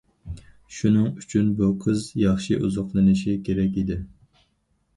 شۇنىڭ 0.77 1.03
ئۈچۈن 1.19 1.51
بۇ 1.59 1.69
قىز 1.85 2.07
ياخشى 2.23 2.59
ئوزۇقلىنىشى 2.63 3.39
كېرەك 3.49 3.81
ئىدى. 3.83 4.03